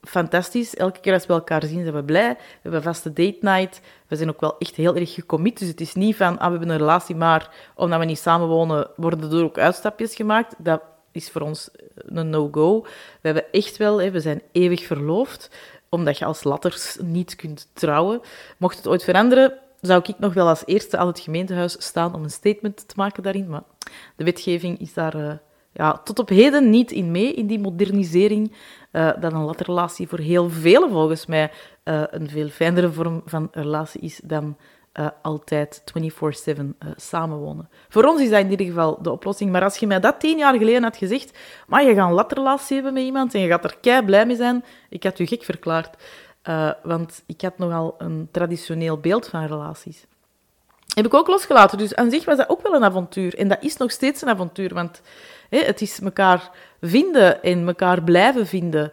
fantastisch. 0.02 0.76
Elke 0.76 1.00
keer 1.00 1.14
als 1.14 1.26
we 1.26 1.34
elkaar 1.34 1.64
zien, 1.66 1.82
zijn 1.82 1.96
we 1.96 2.04
blij. 2.04 2.30
We 2.30 2.60
hebben 2.62 2.84
vaste 2.84 3.14
date 3.14 3.38
night. 3.42 3.82
We 4.08 4.16
zijn 4.16 4.30
ook 4.30 4.42
wel 4.42 4.58
echt 4.58 4.76
heel 4.76 4.96
erg 4.96 5.14
gecommit. 5.14 5.60
Dus 5.60 5.68
het 5.68 5.82
is 5.82 5.94
niet 5.94 6.16
van, 6.16 6.38
ah, 6.38 6.46
we 6.46 6.52
hebben 6.52 6.70
een 6.70 6.78
relatie, 6.78 7.16
maar 7.16 7.50
omdat 7.76 8.00
we 8.00 8.06
niet 8.06 8.20
samenwonen, 8.20 8.88
worden 8.96 9.32
er 9.32 9.44
ook 9.44 9.58
uitstapjes 9.58 10.16
gemaakt. 10.16 10.56
Dat 10.58 10.82
is 11.12 11.30
voor 11.30 11.41
ons 11.41 11.70
een 11.96 12.30
no-go. 12.30 12.82
We 12.82 12.89
hebben 13.22 13.51
echt 13.51 13.77
wel, 13.77 14.01
hè, 14.01 14.12
we 14.12 14.20
zijn 14.20 14.41
eeuwig 14.51 14.86
verloofd, 14.86 15.50
omdat 15.89 16.18
je 16.18 16.25
als 16.25 16.44
latters 16.44 16.98
niet 17.01 17.36
kunt 17.36 17.68
trouwen. 17.74 18.22
Mocht 18.58 18.77
het 18.77 18.88
ooit 18.88 19.03
veranderen, 19.03 19.53
zou 19.82 20.03
ik 20.08 20.20
nog 20.20 20.34
wel 20.34 20.48
als 20.48 20.63
eerste 20.65 20.98
aan 20.98 21.08
het 21.08 21.20
gemeentehuis 21.20 21.75
staan 21.80 22.15
om 22.15 22.24
een 22.24 22.32
statement 22.32 22.88
te 22.88 22.94
maken 22.98 23.24
daarin. 23.24 23.50
Maar 23.50 23.63
de 24.15 24.24
wetgeving 24.24 24.80
is 24.80 24.94
daar 24.94 25.15
uh, 25.15 25.34
ja, 25.74 25.98
tot 25.98 26.20
op 26.20 26.30
heden 26.30 26.70
niet 26.70 26.91
in 26.91 27.12
mee, 27.12 27.34
in 27.34 27.48
die 27.48 27.60
modernisering. 27.60 28.51
Uh, 28.91 29.12
dat 29.20 29.34
een 29.34 29.44
latrelatie 29.44 30.08
voor 30.08 30.20
heel 30.20 30.50
velen 30.50 30.89
volgens 30.89 31.25
mij 31.25 31.51
uh, 31.84 32.03
een 32.10 32.30
veel 32.30 32.48
fijnere 32.48 32.91
vorm 32.91 33.22
van 33.25 33.48
relatie 33.51 34.01
is 34.01 34.22
dan 34.24 34.58
uh, 35.00 35.07
altijd 35.21 35.83
24-7 35.83 35.93
uh, 35.95 36.65
samenwonen. 36.95 37.69
Voor 37.89 38.03
ons 38.03 38.21
is 38.21 38.29
dat 38.29 38.39
in 38.39 38.50
ieder 38.50 38.65
geval 38.65 39.01
de 39.01 39.12
oplossing. 39.12 39.51
Maar 39.51 39.63
als 39.63 39.77
je 39.77 39.88
mij 39.88 40.00
dat 40.00 40.19
tien 40.19 40.38
jaar 40.38 40.57
geleden 40.57 40.83
had 40.83 40.98
gezegd, 40.98 41.38
maar 41.67 41.83
je 41.83 41.93
gaat 41.93 42.10
een 42.10 42.15
latrelatie 42.15 42.75
hebben 42.75 42.93
met 42.93 43.03
iemand 43.03 43.33
en 43.33 43.41
je 43.41 43.48
gaat 43.48 43.63
er 43.63 43.77
kei 43.81 44.05
blij 44.05 44.25
mee 44.25 44.36
zijn, 44.36 44.65
ik 44.89 45.03
had 45.03 45.19
u 45.19 45.25
gek 45.25 45.43
verklaard. 45.43 45.95
Uh, 46.50 46.71
want 46.83 47.24
ik 47.25 47.41
had 47.41 47.57
nogal 47.57 47.95
een 47.98 48.27
traditioneel 48.31 48.98
beeld 48.98 49.27
van 49.27 49.45
relaties. 49.45 50.05
Heb 50.93 51.05
ik 51.05 51.13
ook 51.13 51.27
losgelaten. 51.27 51.77
Dus 51.77 51.95
aan 51.95 52.12
zich 52.12 52.25
was 52.25 52.38
dat 52.38 52.50
ook 52.50 52.62
wel 52.62 52.74
een 52.74 52.83
avontuur. 52.83 53.38
En 53.38 53.48
dat 53.48 53.63
is 53.63 53.77
nog 53.77 53.91
steeds 53.91 54.21
een 54.21 54.29
avontuur, 54.29 54.74
want 54.74 55.01
het 55.50 55.81
is 55.81 56.00
elkaar 56.00 56.51
vinden 56.81 57.43
en 57.43 57.67
elkaar 57.67 58.03
blijven 58.03 58.48
vinden. 58.48 58.91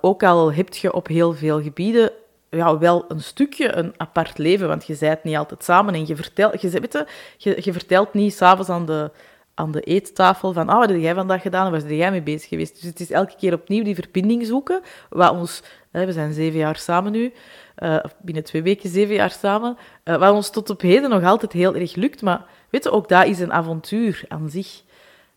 Ook 0.00 0.22
al 0.22 0.52
heb 0.52 0.74
je 0.74 0.92
op 0.92 1.06
heel 1.06 1.32
veel 1.32 1.62
gebieden 1.62 2.10
ja, 2.56 2.78
wel 2.78 3.04
een 3.08 3.22
stukje 3.22 3.76
een 3.76 3.94
apart 3.96 4.38
leven, 4.38 4.68
want 4.68 4.86
je 4.86 4.94
zijt 4.94 5.24
niet 5.24 5.36
altijd 5.36 5.64
samen 5.64 5.94
en 5.94 6.06
je 6.06 6.16
vertelt, 6.16 6.60
je, 6.60 6.68
weet 6.68 7.04
je, 7.36 7.58
je 7.60 7.72
vertelt 7.72 8.14
niet 8.14 8.34
s'avonds 8.34 8.70
aan 8.70 8.86
de, 8.86 9.10
aan 9.54 9.70
de 9.70 9.80
eettafel 9.80 10.52
van, 10.52 10.68
ah, 10.68 10.78
wat 10.78 10.88
heb 10.88 11.00
jij 11.00 11.14
vandaag 11.14 11.42
gedaan, 11.42 11.70
waar 11.70 11.82
ben 11.82 11.96
jij 11.96 12.10
mee 12.10 12.22
bezig 12.22 12.48
geweest? 12.48 12.74
Dus 12.74 12.84
het 12.84 13.00
is 13.00 13.10
elke 13.10 13.34
keer 13.36 13.54
opnieuw 13.54 13.84
die 13.84 13.94
verbinding 13.94 14.46
zoeken, 14.46 14.80
wat 15.08 15.30
ons, 15.30 15.62
hè, 15.90 16.06
we 16.06 16.12
zijn 16.12 16.32
zeven 16.32 16.58
jaar 16.58 16.76
samen 16.76 17.12
nu, 17.12 17.32
uh, 17.78 17.98
binnen 18.22 18.44
twee 18.44 18.62
weken 18.62 18.90
zeven 18.90 19.14
jaar 19.14 19.30
samen, 19.30 19.76
uh, 20.04 20.16
wat 20.16 20.32
ons 20.32 20.50
tot 20.50 20.70
op 20.70 20.80
heden 20.80 21.10
nog 21.10 21.24
altijd 21.24 21.52
heel 21.52 21.74
erg 21.74 21.94
lukt, 21.94 22.22
maar 22.22 22.44
weet 22.70 22.84
je, 22.84 22.90
ook 22.90 23.08
dat 23.08 23.26
is 23.26 23.40
een 23.40 23.52
avontuur 23.52 24.24
aan 24.28 24.50
zich. 24.50 24.82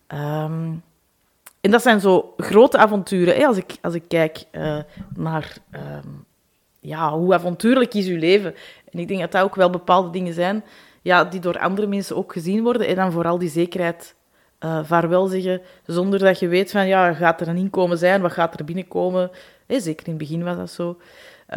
Um, 0.08 0.82
en 1.60 1.70
dat 1.70 1.82
zijn 1.82 2.00
zo 2.00 2.34
grote 2.36 2.78
avonturen, 2.78 3.36
hè, 3.36 3.46
als, 3.46 3.56
ik, 3.56 3.76
als 3.82 3.94
ik 3.94 4.04
kijk 4.08 4.44
uh, 4.52 4.78
naar... 5.14 5.56
Um, 5.72 6.28
ja, 6.80 7.12
hoe 7.12 7.34
avontuurlijk 7.34 7.94
is 7.94 8.06
uw 8.06 8.18
leven? 8.18 8.54
En 8.92 8.98
ik 8.98 9.08
denk 9.08 9.20
dat 9.20 9.32
dat 9.32 9.42
ook 9.42 9.54
wel 9.54 9.70
bepaalde 9.70 10.10
dingen 10.10 10.34
zijn 10.34 10.64
ja, 11.02 11.24
die 11.24 11.40
door 11.40 11.58
andere 11.58 11.86
mensen 11.86 12.16
ook 12.16 12.32
gezien 12.32 12.62
worden. 12.62 12.86
En 12.86 12.94
dan 12.94 13.12
vooral 13.12 13.38
die 13.38 13.48
zekerheid 13.48 14.14
uh, 14.64 14.80
vaarwel 14.84 15.26
zeggen, 15.26 15.60
zonder 15.86 16.18
dat 16.18 16.38
je 16.38 16.48
weet 16.48 16.70
van, 16.70 16.86
ja, 16.86 17.12
gaat 17.12 17.40
er 17.40 17.48
een 17.48 17.56
inkomen 17.56 17.98
zijn? 17.98 18.22
Wat 18.22 18.32
gaat 18.32 18.58
er 18.58 18.64
binnenkomen? 18.64 19.30
Hey, 19.66 19.80
zeker 19.80 20.06
in 20.06 20.12
het 20.12 20.20
begin 20.20 20.44
was 20.44 20.56
dat 20.56 20.70
zo. 20.70 20.98
Uh, 21.50 21.56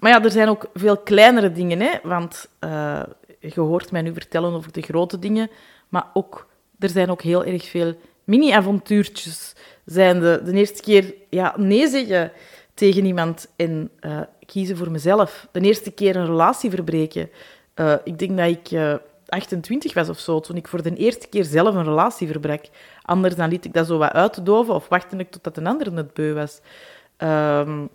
maar 0.00 0.10
ja, 0.10 0.22
er 0.22 0.30
zijn 0.30 0.48
ook 0.48 0.66
veel 0.74 0.96
kleinere 0.96 1.52
dingen, 1.52 1.80
hè, 1.80 1.90
want 2.02 2.48
uh, 2.64 3.02
je 3.38 3.60
hoort 3.60 3.90
mij 3.90 4.02
nu 4.02 4.12
vertellen 4.12 4.52
over 4.52 4.72
de 4.72 4.82
grote 4.82 5.18
dingen, 5.18 5.50
maar 5.88 6.06
ook, 6.12 6.48
er 6.78 6.88
zijn 6.88 7.10
ook 7.10 7.22
heel 7.22 7.44
erg 7.44 7.68
veel 7.68 7.94
mini-avontuurtjes. 8.24 9.54
Zijn 9.84 10.20
de, 10.20 10.40
de 10.44 10.52
eerste 10.52 10.82
keer 10.82 11.14
ja, 11.28 11.54
nee 11.56 11.88
zeggen 11.88 12.32
tegen 12.74 13.04
iemand 13.04 13.48
en 13.56 13.90
uh, 14.00 14.20
kiezen 14.46 14.76
voor 14.76 14.90
mezelf. 14.90 15.48
De 15.52 15.60
eerste 15.60 15.90
keer 15.90 16.16
een 16.16 16.26
relatie 16.26 16.70
verbreken. 16.70 17.30
Uh, 17.74 17.94
ik 18.04 18.18
denk 18.18 18.36
dat 18.36 18.48
ik 18.48 18.70
uh, 18.70 18.94
28 19.28 19.94
was 19.94 20.08
of 20.08 20.18
zo, 20.18 20.40
toen 20.40 20.56
ik 20.56 20.68
voor 20.68 20.82
de 20.82 20.94
eerste 20.94 21.28
keer 21.28 21.44
zelf 21.44 21.74
een 21.74 21.84
relatie 21.84 22.26
verbrak. 22.26 22.64
Anders 23.02 23.34
dan 23.34 23.48
liet 23.48 23.64
ik 23.64 23.72
dat 23.72 23.86
zo 23.86 23.98
wat 23.98 24.12
uitdoven 24.12 24.74
of 24.74 24.88
wachtte 24.88 25.16
ik 25.16 25.30
totdat 25.30 25.56
een 25.56 25.66
ander 25.66 25.96
het 25.96 26.14
beu 26.14 26.34
was. 26.34 26.60
Um, 27.18 27.88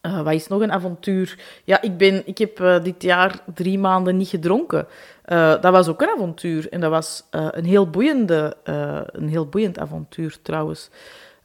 wat 0.00 0.32
is 0.32 0.46
nog 0.46 0.60
een 0.60 0.72
avontuur? 0.72 1.38
Ja, 1.64 1.82
ik, 1.82 1.96
ben, 1.96 2.22
ik 2.26 2.38
heb 2.38 2.80
dit 2.82 3.02
jaar 3.02 3.40
drie 3.54 3.78
maanden 3.78 4.16
niet 4.16 4.28
gedronken. 4.28 4.86
dat 5.60 5.70
was 5.70 5.88
ook 5.88 6.02
een 6.02 6.08
avontuur. 6.08 6.68
En 6.68 6.80
dat 6.80 6.90
was 6.90 7.24
een, 7.30 7.64
heel 7.64 7.90
boeiende, 7.90 8.56
een 9.12 9.28
heel 9.28 9.46
boeiend 9.46 9.78
avontuur 9.78 10.36
trouwens. 10.42 10.90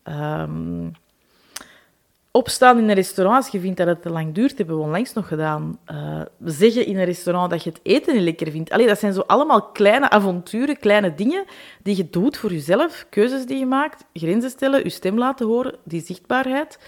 Um, 0.04 0.92
opstaan 2.32 2.78
in 2.78 2.90
een 2.90 2.96
restaurant 2.96 3.38
als 3.38 3.48
je 3.48 3.60
vindt 3.60 3.78
dat 3.78 3.88
het 3.88 4.02
te 4.02 4.10
lang 4.10 4.34
duurt, 4.34 4.58
hebben 4.58 4.78
we 4.78 4.82
onlangs 4.82 5.14
nog 5.14 5.28
gedaan. 5.28 5.80
Uh, 5.92 6.22
zeggen 6.44 6.86
in 6.86 6.98
een 6.98 7.06
restaurant 7.06 7.50
dat 7.50 7.64
je 7.64 7.70
het 7.70 7.80
eten 7.84 8.14
niet 8.14 8.24
lekker 8.24 8.52
vindt. 8.52 8.72
Allee, 8.72 8.88
dat 8.88 9.00
zijn 9.00 9.14
zo 9.14 9.22
allemaal 9.22 9.62
kleine 9.62 10.10
avonturen, 10.10 10.78
kleine 10.78 11.16
dingen 11.16 11.46
die 11.84 11.98
je 11.98 12.10
doet 12.10 12.38
voor 12.38 12.52
jezelf. 12.52 13.06
Keuzes 13.10 13.46
die 13.46 13.58
je 13.58 13.66
maakt, 13.66 14.06
grenzen 14.14 14.50
stellen, 14.50 14.84
je 14.84 14.90
stem 14.90 15.18
laten 15.18 15.48
horen, 15.48 15.76
die 15.84 16.02
zichtbaarheid. 16.02 16.80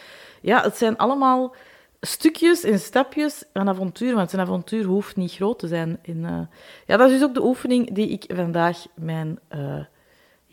Ja, 0.41 0.61
het 0.61 0.77
zijn 0.77 0.97
allemaal 0.97 1.55
stukjes 2.01 2.63
en 2.63 2.79
stapjes 2.79 3.43
van 3.53 3.69
avontuur, 3.69 4.15
want 4.15 4.33
een 4.33 4.39
avontuur 4.39 4.85
hoeft 4.85 5.15
niet 5.15 5.31
groot 5.31 5.59
te 5.59 5.67
zijn. 5.67 5.99
En, 6.03 6.17
uh, 6.17 6.39
ja, 6.87 6.97
dat 6.97 7.09
is 7.09 7.19
dus 7.19 7.27
ook 7.27 7.33
de 7.33 7.43
oefening 7.43 7.93
die 7.93 8.09
ik 8.09 8.25
vandaag 8.35 8.85
mijn... 8.95 9.39
Uh, 9.55 9.79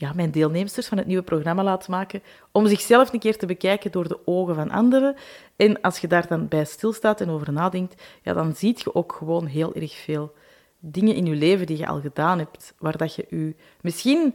ja, 0.01 0.13
mijn 0.15 0.31
deelnemers 0.31 0.89
van 0.89 0.99
het 0.99 1.07
nieuwe 1.07 1.23
programma 1.23 1.63
laat 1.63 1.89
maken, 1.89 2.23
om 2.53 2.67
zichzelf 2.67 3.13
een 3.13 3.19
keer 3.19 3.37
te 3.37 3.47
bekijken 3.47 3.91
door 3.91 4.09
de 4.09 4.19
ogen 4.25 4.55
van 4.55 4.71
anderen. 4.71 5.15
En 5.57 5.81
als 5.81 5.99
je 5.99 6.07
daar 6.07 6.27
dan 6.29 6.49
bij 6.49 6.65
stilstaat 6.65 7.21
en 7.21 7.31
over 7.31 7.53
nadenkt, 7.53 8.03
ja, 8.23 8.33
dan 8.33 8.55
zie 8.57 8.75
je 8.77 8.95
ook 8.95 9.13
gewoon 9.13 9.47
heel 9.47 9.75
erg 9.75 9.97
veel 9.97 10.33
dingen 10.79 11.15
in 11.15 11.27
je 11.27 11.35
leven 11.35 11.67
die 11.67 11.77
je 11.77 11.87
al 11.87 12.01
gedaan 12.01 12.39
hebt, 12.39 12.75
waar 12.79 12.97
dat 12.97 13.15
je 13.15 13.27
je 13.29 13.55
misschien 13.81 14.35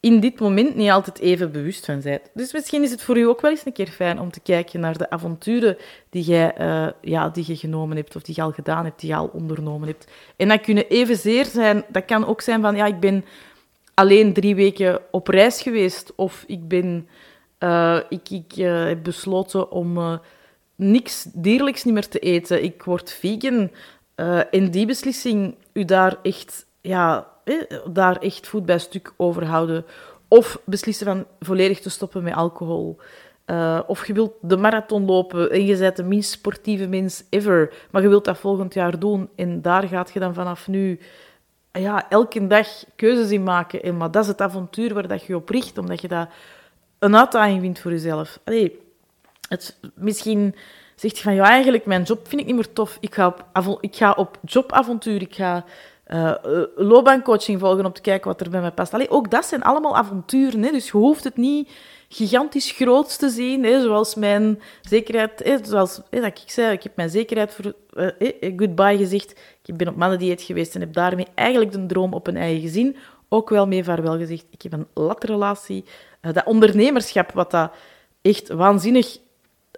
in 0.00 0.20
dit 0.20 0.40
moment 0.40 0.74
niet 0.74 0.90
altijd 0.90 1.18
even 1.18 1.52
bewust 1.52 1.84
van 1.84 2.00
bent. 2.00 2.30
Dus 2.34 2.52
misschien 2.52 2.82
is 2.82 2.90
het 2.90 3.02
voor 3.02 3.18
u 3.18 3.22
ook 3.22 3.40
wel 3.40 3.50
eens 3.50 3.66
een 3.66 3.72
keer 3.72 3.88
fijn 3.88 4.20
om 4.20 4.30
te 4.30 4.40
kijken 4.40 4.80
naar 4.80 4.98
de 4.98 5.10
avonturen 5.10 5.76
die, 6.10 6.22
jij, 6.22 6.54
uh, 6.60 6.88
ja, 7.00 7.28
die 7.28 7.44
je 7.46 7.56
genomen 7.56 7.96
hebt, 7.96 8.16
of 8.16 8.22
die 8.22 8.34
je 8.34 8.42
al 8.42 8.52
gedaan 8.52 8.84
hebt, 8.84 9.00
die 9.00 9.10
je 9.10 9.16
al 9.16 9.30
ondernomen 9.32 9.88
hebt. 9.88 10.10
En 10.36 10.48
dat 10.48 10.60
kunnen 10.60 10.88
evenzeer 10.88 11.44
zijn, 11.44 11.84
dat 11.88 12.04
kan 12.04 12.26
ook 12.26 12.40
zijn 12.40 12.60
van, 12.60 12.76
ja, 12.76 12.86
ik 12.86 13.00
ben 13.00 13.24
alleen 13.96 14.32
drie 14.32 14.54
weken 14.54 15.00
op 15.10 15.28
reis 15.28 15.62
geweest. 15.62 16.12
Of 16.16 16.44
ik, 16.46 16.68
ben, 16.68 17.08
uh, 17.58 18.00
ik, 18.08 18.30
ik 18.30 18.56
uh, 18.56 18.84
heb 18.84 19.02
besloten 19.02 19.70
om 19.70 19.98
uh, 19.98 20.18
niks 20.74 21.22
dierlijks 21.32 21.84
niet 21.84 21.94
meer 21.94 22.08
te 22.08 22.18
eten. 22.18 22.64
Ik 22.64 22.82
word 22.82 23.12
vegan. 23.12 23.70
en 24.50 24.70
die 24.70 24.86
beslissing, 24.86 25.54
u 25.72 25.84
daar 25.84 26.16
echt, 26.22 26.66
ja, 26.80 27.28
daar 27.90 28.16
echt 28.16 28.46
voet 28.46 28.66
bij 28.66 28.78
stuk 28.78 29.12
over 29.16 29.44
houden. 29.44 29.84
Of 30.28 30.60
beslissen 30.64 31.06
van 31.06 31.26
volledig 31.40 31.80
te 31.80 31.90
stoppen 31.90 32.22
met 32.22 32.34
alcohol. 32.34 32.98
of 33.86 34.06
je 34.06 34.12
wilt 34.12 34.32
de 34.40 34.56
marathon 34.56 35.04
lopen 35.04 35.50
en 35.50 35.64
je 35.64 35.76
bent 35.76 35.96
de 35.96 36.02
minst 36.02 36.30
sportieve 36.30 36.86
mens 36.86 37.24
ever, 37.30 37.72
maar 37.90 38.02
je 38.02 38.08
wilt 38.08 38.24
dat 38.24 38.38
volgend 38.38 38.74
jaar 38.74 38.98
doen 38.98 39.28
en 39.36 39.62
daar 39.62 39.82
gaat 39.82 40.12
je 40.12 40.20
dan 40.20 40.34
vanaf 40.34 40.68
nu 40.68 40.98
ja, 41.80 42.08
elke 42.08 42.46
dag 42.46 42.84
keuzes 42.96 43.30
in 43.30 43.42
maken. 43.42 43.82
En, 43.82 43.96
maar 43.96 44.10
dat 44.10 44.22
is 44.22 44.28
het 44.28 44.40
avontuur 44.40 44.94
waar 44.94 45.08
dat 45.08 45.24
je 45.24 45.36
op 45.36 45.48
richt, 45.48 45.78
omdat 45.78 46.00
je 46.00 46.08
dat 46.08 46.28
een 46.98 47.16
uitdaging 47.16 47.60
vindt 47.60 47.78
voor 47.78 47.90
jezelf. 47.90 48.38
Allee, 48.44 48.80
het, 49.48 49.78
misschien 49.94 50.54
zegt 50.94 51.16
je 51.16 51.22
van, 51.22 51.34
ja, 51.34 51.44
eigenlijk, 51.44 51.86
mijn 51.86 52.02
job 52.02 52.28
vind 52.28 52.40
ik 52.40 52.46
niet 52.46 52.56
meer 52.56 52.72
tof. 52.72 52.96
Ik 53.00 53.14
ga 53.14 53.26
op, 53.26 53.78
ik 53.80 53.96
ga 53.96 54.12
op 54.12 54.38
jobavontuur, 54.42 55.20
ik 55.20 55.34
ga 55.34 55.64
uh, 56.08 57.58
volgen 57.58 57.84
om 57.86 57.92
te 57.92 58.00
kijken 58.00 58.30
wat 58.30 58.40
er 58.40 58.50
bij 58.50 58.60
mij 58.60 58.70
past. 58.70 58.94
Allee, 58.94 59.10
ook 59.10 59.30
dat 59.30 59.44
zijn 59.44 59.62
allemaal 59.62 59.96
avonturen, 59.96 60.62
hè, 60.62 60.70
dus 60.70 60.86
je 60.86 60.96
hoeft 60.96 61.24
het 61.24 61.36
niet 61.36 61.70
gigantisch 62.08 62.70
groot 62.70 63.18
te 63.18 63.28
zien, 63.28 63.64
hè, 63.64 63.80
zoals 63.80 64.14
mijn 64.14 64.60
zekerheid, 64.80 65.42
hè, 65.44 65.56
zoals 65.62 66.00
hè, 66.10 66.20
dat 66.20 66.40
ik 66.40 66.50
zei, 66.50 66.72
ik 66.72 66.82
heb 66.82 66.96
mijn 66.96 67.10
zekerheid 67.10 67.54
voor 67.54 67.74
uh, 67.94 68.32
goodbye 68.56 68.96
gezegd. 68.96 69.40
Ik 69.64 69.76
ben 69.76 69.88
op 69.88 69.96
mannendieet 69.96 70.42
geweest 70.42 70.74
en 70.74 70.80
heb 70.80 70.92
daarmee 70.92 71.26
eigenlijk 71.34 71.72
de 71.72 71.86
droom 71.86 72.12
op 72.12 72.26
een 72.26 72.36
eigen 72.36 72.60
gezin 72.60 72.96
ook 73.28 73.50
wel 73.50 73.66
mee 73.66 73.84
vaarwel 73.84 74.18
gezegd. 74.18 74.46
Ik 74.50 74.62
heb 74.62 74.72
een 74.72 74.86
latrelatie. 74.94 75.84
Uh, 76.22 76.32
dat 76.32 76.46
ondernemerschap, 76.46 77.32
wat 77.32 77.50
dat 77.50 77.72
echt 78.22 78.48
waanzinnig 78.48 79.18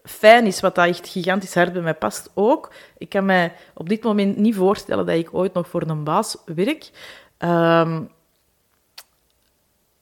fijn 0.05 0.47
is, 0.47 0.61
wat 0.61 0.75
dat 0.75 0.87
echt 0.87 1.09
gigantisch 1.09 1.55
hard 1.55 1.73
bij 1.73 1.83
mij 1.83 1.95
past 1.95 2.31
ook. 2.35 2.73
Ik 2.99 3.09
kan 3.09 3.25
mij 3.25 3.53
op 3.75 3.89
dit 3.89 4.03
moment 4.03 4.37
niet 4.37 4.55
voorstellen 4.55 5.07
dat 5.07 5.17
ik 5.17 5.35
ooit 5.35 5.53
nog 5.53 5.69
voor 5.69 5.83
een 5.83 6.05
baas 6.05 6.37
werk. 6.45 6.91
Um, 7.39 8.11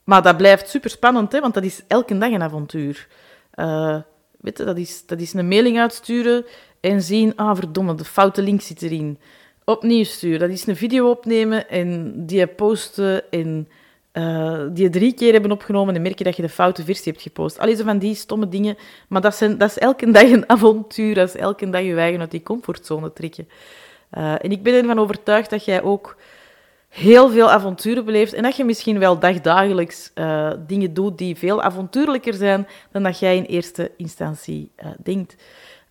maar 0.05 0.23
dat 0.23 0.37
blijft 0.37 0.69
super 0.69 0.91
spannend, 0.91 1.33
hè, 1.33 1.41
want 1.41 1.55
dat 1.55 1.65
is 1.65 1.83
elke 1.87 2.19
dag 2.19 2.31
een 2.31 2.43
avontuur. 2.43 3.09
Uh, 3.55 3.99
weet 4.41 4.59
je, 4.59 4.65
dat 4.65 4.77
is, 4.77 5.07
dat 5.07 5.21
is 5.21 5.33
een 5.33 5.49
mailing 5.49 5.79
uitsturen 5.79 6.45
en 6.81 7.03
zien, 7.03 7.37
ah 7.37 7.57
verdomme, 7.57 7.95
de 7.95 8.05
foute 8.05 8.43
link 8.43 8.61
zit 8.61 8.83
erin. 8.83 9.19
Opnieuw 9.65 10.05
sturen, 10.05 10.41
dat 10.41 10.51
is 10.51 10.67
een 10.67 10.77
video 10.77 11.11
opnemen 11.11 11.69
en 11.69 12.13
die 12.27 12.47
posten 12.47 13.31
en 13.31 13.69
uh, 14.19 14.61
die 14.71 14.91
drie 14.91 15.15
keer 15.15 15.33
hebben 15.33 15.51
opgenomen 15.51 15.95
en 15.95 16.03
merk 16.03 16.19
je 16.19 16.25
dat 16.25 16.37
je 16.37 16.43
de 16.43 16.49
foute 16.49 16.85
versie 16.85 17.13
hebt 17.13 17.23
gepost. 17.23 17.59
Al 17.59 17.77
zo 17.77 17.85
van 17.85 17.99
die 17.99 18.15
stomme 18.15 18.49
dingen, 18.49 18.77
maar 19.09 19.21
dat, 19.21 19.35
zijn, 19.35 19.59
dat 19.59 19.71
is 19.71 19.79
elke 19.79 20.11
dag 20.17 20.31
een 20.31 20.49
avontuur, 20.49 21.15
dat 21.15 21.29
is 21.29 21.37
elke 21.37 21.71
dag 21.71 21.83
je 21.83 21.97
eigen 21.97 22.21
uit 22.21 22.31
die 22.31 22.43
comfortzone 22.43 23.13
trekken. 23.13 23.49
Uh, 24.19 24.33
en 24.33 24.51
ik 24.51 24.63
ben 24.63 24.75
ervan 24.75 24.99
overtuigd 24.99 25.51
dat 25.51 25.65
jij 25.65 25.83
ook 25.83 26.17
heel 26.89 27.31
veel 27.31 27.51
avonturen 27.51 28.05
beleeft 28.05 28.33
en 28.33 28.43
dat 28.43 28.57
je 28.57 28.65
misschien 28.65 28.99
wel 28.99 29.19
dagdagelijks 29.19 30.11
uh, 30.15 30.53
dingen 30.67 30.95
doet 30.95 31.19
die 31.19 31.37
veel 31.37 31.63
avontuurlijker 31.63 32.35
zijn 32.35 32.69
dan 32.93 33.03
dat 33.03 33.19
jij 33.19 33.37
in 33.37 33.45
eerste 33.45 33.91
instantie 33.97 34.71
denkt. 35.03 35.37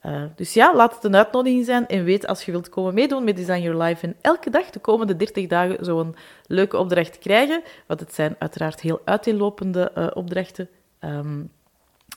Uh, 0.05 0.23
dus 0.35 0.53
ja, 0.53 0.75
laat 0.75 0.95
het 0.95 1.03
een 1.03 1.15
uitnodiging 1.15 1.65
zijn 1.65 1.87
en 1.87 2.03
weet 2.03 2.27
als 2.27 2.45
je 2.45 2.51
wilt 2.51 2.69
komen 2.69 2.93
meedoen 2.93 3.23
met 3.23 3.35
Design 3.35 3.61
Your 3.61 3.83
Life 3.83 4.05
en 4.05 4.15
elke 4.21 4.49
dag 4.49 4.69
de 4.69 4.79
komende 4.79 5.15
30 5.15 5.47
dagen 5.47 5.85
zo'n 5.85 6.15
leuke 6.47 6.77
opdracht 6.77 7.19
krijgen, 7.19 7.61
want 7.87 7.99
het 7.99 8.13
zijn 8.13 8.35
uiteraard 8.39 8.81
heel 8.81 9.01
uiteenlopende 9.05 10.11
opdrachten. 10.13 10.69
Um, 10.99 11.51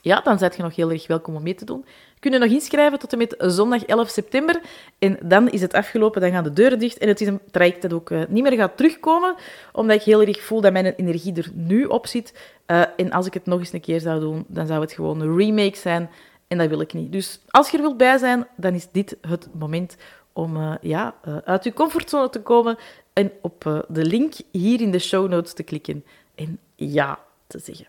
ja, 0.03 0.21
dan 0.21 0.39
zet 0.39 0.57
je 0.57 0.63
nog 0.63 0.77
heel 0.77 0.91
erg 0.91 1.07
welkom 1.07 1.35
om 1.35 1.43
mee 1.43 1.55
te 1.55 1.65
doen. 1.65 1.85
Kun 2.21 2.33
je 2.33 2.39
nog 2.39 2.51
inschrijven 2.51 2.99
tot 2.99 3.13
en 3.13 3.19
met 3.19 3.35
zondag 3.39 3.85
11 3.85 4.09
september. 4.09 4.61
En 4.99 5.19
dan 5.23 5.51
is 5.51 5.61
het 5.61 5.75
afgelopen, 5.75 6.21
dan 6.21 6.31
gaan 6.31 6.45
de 6.45 6.53
deuren 6.53 6.79
dicht. 6.79 6.99
En 6.99 7.09
het 7.09 7.21
is 7.21 7.27
een 7.27 7.41
traject 7.51 7.83
dat 7.83 7.93
ook 7.93 8.11
uh, 8.11 8.23
niet 8.29 8.43
meer 8.43 8.53
gaat 8.53 8.77
terugkomen, 8.77 9.35
omdat 9.73 9.97
ik 9.97 10.03
heel 10.03 10.23
erg 10.23 10.43
voel 10.43 10.61
dat 10.61 10.73
mijn 10.73 10.95
energie 10.95 11.35
er 11.35 11.51
nu 11.55 11.85
op 11.85 12.07
zit. 12.07 12.57
En 12.97 13.11
als 13.11 13.27
ik 13.27 13.35
het 13.35 13.47
nog 13.47 13.59
eens 13.59 13.73
een 13.73 13.81
keer 13.81 14.01
zou 14.01 14.21
doen, 14.21 14.45
dan 14.49 14.67
zou 14.67 14.81
het 14.81 14.93
gewoon 14.93 15.21
een 15.21 15.37
remake 15.37 15.77
zijn. 15.77 16.11
En 16.49 16.59
dat 16.59 16.69
wil 16.69 16.81
ik 16.81 16.93
niet. 16.93 17.13
Dus 17.13 17.41
als 17.49 17.71
je 17.71 17.77
er 17.77 17.83
wilt 17.83 17.97
bij 17.97 18.19
zijn, 18.19 18.47
dan 18.57 18.75
is 18.75 18.89
dit 18.93 19.17
het 19.21 19.49
moment 19.53 19.97
om 20.33 20.57
uh, 20.57 20.75
ja, 20.81 21.15
uit 21.45 21.65
je 21.65 21.73
comfortzone 21.73 22.31
te 22.31 22.41
komen 22.41 22.79
en 23.13 23.33
op 23.41 23.85
de 23.89 24.05
link 24.05 24.35
hier 24.51 24.81
in 24.81 24.91
de 24.91 24.99
show 24.99 25.29
notes 25.29 25.53
te 25.53 25.63
klikken 25.63 26.05
en 26.35 26.59
ja 26.75 27.19
te 27.47 27.59
zeggen. 27.59 27.87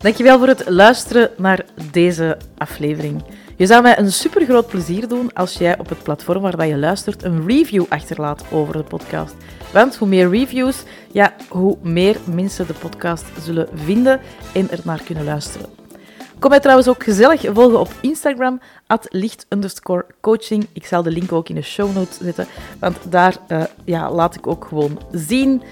Dankjewel 0.00 0.38
voor 0.38 0.48
het 0.48 0.68
luisteren 0.68 1.30
naar 1.36 1.64
deze 1.90 2.36
aflevering. 2.58 3.22
Je 3.60 3.66
zou 3.66 3.82
mij 3.82 3.98
een 3.98 4.12
super 4.12 4.44
groot 4.44 4.66
plezier 4.66 5.08
doen 5.08 5.32
als 5.32 5.54
jij 5.54 5.78
op 5.78 5.88
het 5.88 6.02
platform 6.02 6.40
waar 6.40 6.66
je 6.66 6.78
luistert 6.78 7.22
een 7.22 7.46
review 7.46 7.84
achterlaat 7.88 8.44
over 8.50 8.72
de 8.72 8.82
podcast. 8.82 9.34
Want 9.72 9.96
hoe 9.96 10.08
meer 10.08 10.30
reviews, 10.30 10.82
ja, 11.12 11.34
hoe 11.48 11.78
meer 11.82 12.16
mensen 12.24 12.66
de 12.66 12.72
podcast 12.72 13.24
zullen 13.40 13.68
vinden 13.74 14.20
en 14.54 14.70
er 14.70 14.80
naar 14.84 15.02
kunnen 15.02 15.24
luisteren. 15.24 15.68
Kom 16.38 16.50
mij 16.50 16.60
trouwens 16.60 16.88
ook 16.88 17.02
gezellig 17.02 17.40
volgen 17.52 17.80
op 17.80 17.88
Instagram, 18.00 18.60
at 18.86 19.06
licht 19.10 19.46
coaching. 20.20 20.66
Ik 20.72 20.86
zal 20.86 21.02
de 21.02 21.10
link 21.10 21.32
ook 21.32 21.48
in 21.48 21.54
de 21.54 21.62
show 21.62 21.94
notes 21.94 22.18
zetten, 22.18 22.46
want 22.78 22.96
daar 23.08 23.36
uh, 23.48 23.62
ja, 23.84 24.12
laat 24.12 24.36
ik 24.36 24.46
ook 24.46 24.64
gewoon 24.64 25.00
zien 25.12 25.62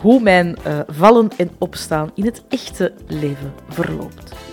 hoe 0.00 0.20
mijn 0.20 0.56
uh, 0.66 0.80
vallen 0.86 1.28
en 1.36 1.50
opstaan 1.58 2.10
in 2.14 2.24
het 2.24 2.42
echte 2.48 2.92
leven 3.06 3.52
verloopt. 3.68 4.49